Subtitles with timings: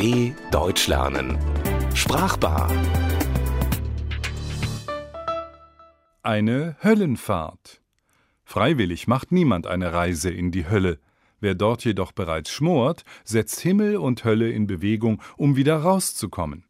[0.00, 1.36] DW Deutsch lernen.
[1.94, 2.72] Sprachbar.
[6.22, 7.82] Eine Höllenfahrt.
[8.42, 10.98] Freiwillig macht niemand eine Reise in die Hölle.
[11.40, 16.64] Wer dort jedoch bereits schmort, setzt Himmel und Hölle in Bewegung, um wieder rauszukommen.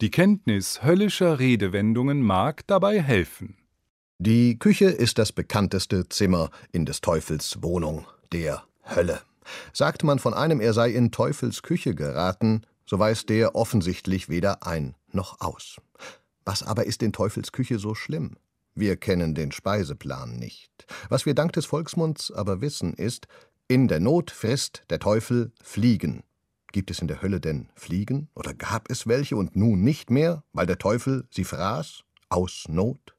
[0.00, 3.56] Die Kenntnis höllischer Redewendungen mag dabei helfen.
[4.18, 9.22] Die Küche ist das bekannteste Zimmer in des Teufels Wohnung, der Hölle.
[9.72, 14.66] Sagt man von einem, er sei in Teufels Küche geraten, so weiß der offensichtlich weder
[14.66, 15.76] ein noch aus.
[16.44, 18.36] Was aber ist in Teufels Küche so schlimm?
[18.74, 20.86] Wir kennen den Speiseplan nicht.
[21.08, 23.26] Was wir dank des Volksmunds aber wissen, ist,
[23.68, 26.22] in der Not frisst der Teufel Fliegen.
[26.72, 28.28] Gibt es in der Hölle denn Fliegen?
[28.34, 32.04] Oder gab es welche und nun nicht mehr, weil der Teufel sie fraß?
[32.28, 33.16] Aus Not?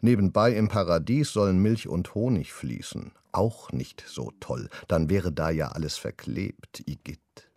[0.00, 3.12] Nebenbei im Paradies sollen Milch und Honig fließen.
[3.32, 4.68] Auch nicht so toll.
[4.86, 7.48] Dann wäre da ja alles verklebt, Igitt.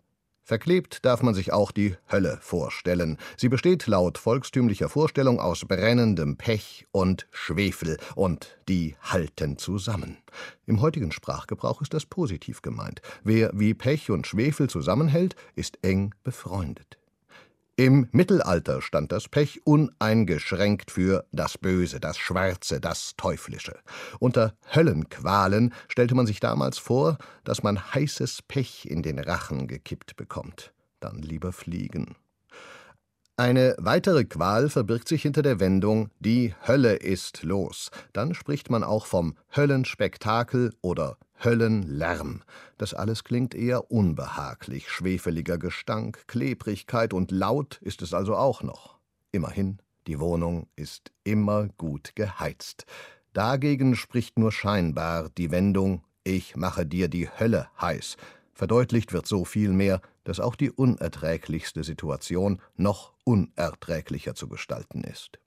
[0.48, 3.18] Verklebt darf man sich auch die Hölle vorstellen.
[3.36, 10.16] Sie besteht laut volkstümlicher Vorstellung aus brennendem Pech und Schwefel, und die halten zusammen.
[10.64, 13.02] Im heutigen Sprachgebrauch ist das positiv gemeint.
[13.22, 16.97] Wer wie Pech und Schwefel zusammenhält, ist eng befreundet.
[17.78, 23.78] Im Mittelalter stand das Pech uneingeschränkt für das Böse, das Schwarze, das Teuflische.
[24.18, 30.16] Unter Höllenqualen stellte man sich damals vor, dass man heißes Pech in den Rachen gekippt
[30.16, 30.72] bekommt.
[30.98, 32.16] Dann lieber fliegen.
[33.40, 37.92] Eine weitere Qual verbirgt sich hinter der Wendung Die Hölle ist los.
[38.12, 42.42] Dann spricht man auch vom Höllenspektakel oder Höllenlärm.
[42.78, 48.98] Das alles klingt eher unbehaglich, schwefeliger Gestank, Klebrigkeit und laut ist es also auch noch.
[49.30, 49.78] Immerhin,
[50.08, 52.86] die Wohnung ist immer gut geheizt.
[53.34, 58.16] Dagegen spricht nur scheinbar die Wendung Ich mache dir die Hölle heiß.
[58.52, 65.38] Verdeutlicht wird so viel mehr, dass auch die unerträglichste Situation noch unerträglicher zu gestalten ist.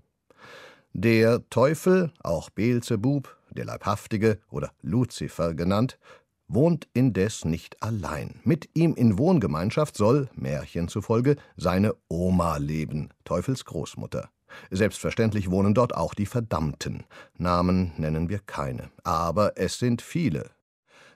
[0.91, 5.99] Der Teufel, auch Beelzebub, der Leibhaftige oder Luzifer genannt,
[6.47, 8.39] wohnt indes nicht allein.
[8.43, 14.31] Mit ihm in Wohngemeinschaft soll, Märchen zufolge, seine Oma leben, Teufels Großmutter.
[14.71, 17.05] Selbstverständlich wohnen dort auch die Verdammten.
[17.37, 20.49] Namen nennen wir keine, aber es sind viele.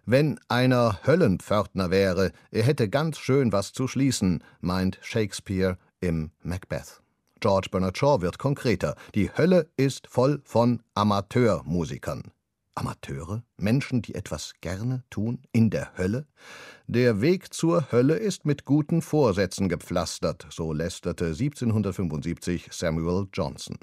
[0.07, 7.01] Wenn einer Höllenpförtner wäre, er hätte ganz schön was zu schließen, meint Shakespeare im Macbeth.
[7.39, 8.95] George Bernard Shaw wird konkreter.
[9.15, 12.31] Die Hölle ist voll von Amateurmusikern.
[12.75, 13.41] Amateure?
[13.57, 15.41] Menschen, die etwas gerne tun?
[15.51, 16.27] In der Hölle?
[16.85, 23.79] Der Weg zur Hölle ist mit guten Vorsätzen gepflastert, so lästerte 1775 Samuel Johnson.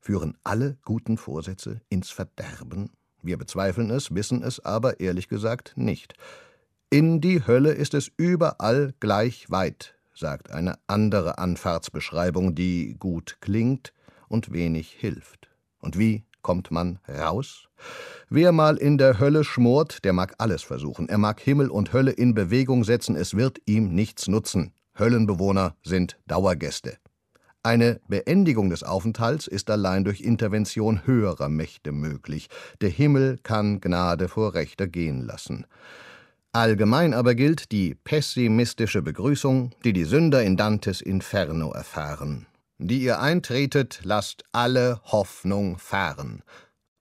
[0.00, 2.90] Führen alle guten Vorsätze ins Verderben?
[3.22, 6.14] Wir bezweifeln es, wissen es aber ehrlich gesagt nicht.
[6.90, 13.92] In die Hölle ist es überall gleich weit, sagt eine andere Anfahrtsbeschreibung, die gut klingt
[14.28, 15.48] und wenig hilft.
[15.80, 17.68] Und wie kommt man raus?
[18.30, 21.08] Wer mal in der Hölle schmort, der mag alles versuchen.
[21.08, 24.72] Er mag Himmel und Hölle in Bewegung setzen, es wird ihm nichts nutzen.
[24.98, 26.98] Höllenbewohner sind Dauergäste.
[27.62, 32.48] Eine Beendigung des Aufenthalts ist allein durch Intervention höherer Mächte möglich.
[32.80, 35.66] Der Himmel kann Gnade vor Rechter gehen lassen.
[36.52, 42.46] Allgemein aber gilt die pessimistische Begrüßung, die die Sünder in Dantes Inferno erfahren.
[42.78, 46.42] Die ihr eintretet, lasst alle Hoffnung fahren.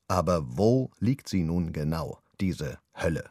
[0.08, 3.26] Aber wo liegt sie nun genau, diese Hölle?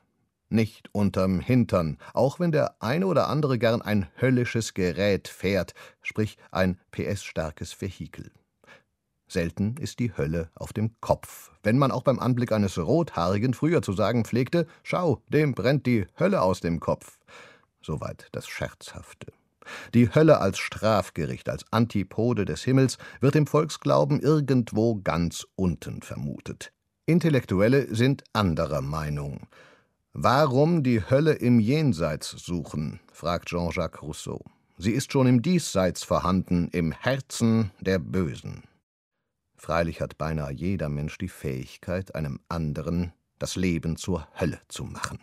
[0.48, 6.38] Nicht unterm Hintern, auch wenn der eine oder andere gern ein höllisches Gerät fährt, sprich
[6.52, 8.30] ein PS-starkes Vehikel.
[9.28, 13.82] Selten ist die Hölle auf dem Kopf, wenn man auch beim Anblick eines Rothaarigen früher
[13.82, 17.18] zu sagen pflegte, schau, dem brennt die Hölle aus dem Kopf.
[17.82, 19.32] Soweit das Scherzhafte.
[19.94, 26.72] Die Hölle als Strafgericht, als Antipode des Himmels, wird im Volksglauben irgendwo ganz unten vermutet.
[27.04, 29.48] Intellektuelle sind anderer Meinung.
[30.18, 34.42] Warum die Hölle im Jenseits suchen, fragt Jean-Jacques Rousseau.
[34.78, 38.62] Sie ist schon im Diesseits vorhanden, im Herzen der Bösen.
[39.56, 45.18] Freilich hat beinahe jeder Mensch die Fähigkeit, einem anderen das Leben zur Hölle zu machen.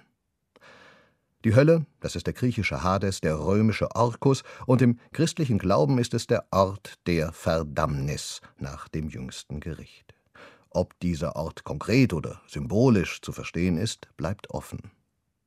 [1.44, 6.14] Die Hölle, das ist der griechische Hades, der römische Orkus, und im christlichen Glauben ist
[6.14, 10.13] es der Ort der Verdammnis nach dem jüngsten Gericht.
[10.74, 14.90] Ob dieser Ort konkret oder symbolisch zu verstehen ist, bleibt offen.